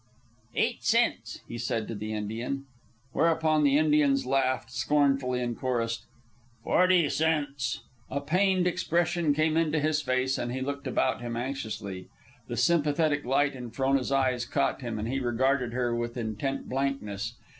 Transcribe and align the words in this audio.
"Eight 0.55 0.83
cents," 0.83 1.41
he 1.47 1.59
said 1.59 1.87
to 1.87 1.93
the 1.93 2.11
Indian. 2.11 2.65
Whereupon 3.11 3.63
the 3.63 3.77
Indians 3.77 4.25
laughed 4.25 4.71
scornfully 4.71 5.43
and 5.43 5.55
chorused, 5.55 6.05
"Forty 6.63 7.07
cents!" 7.07 7.83
A 8.09 8.19
pained 8.19 8.65
expression 8.65 9.31
came 9.31 9.55
into 9.55 9.79
his 9.79 10.01
face, 10.01 10.39
and 10.39 10.51
he 10.51 10.61
looked 10.61 10.87
about 10.87 11.21
him 11.21 11.37
anxiously. 11.37 12.07
The 12.47 12.57
sympathetic 12.57 13.25
light 13.25 13.53
in 13.53 13.69
Frona's 13.69 14.11
eyes 14.11 14.43
caught 14.43 14.81
him, 14.81 14.97
and 14.97 15.07
he 15.07 15.19
regarded 15.19 15.71
her 15.73 15.95
with 15.95 16.17
intent 16.17 16.67
blankness. 16.67 17.35